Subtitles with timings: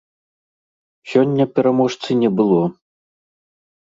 [1.11, 2.61] Сёння пераможцы не было.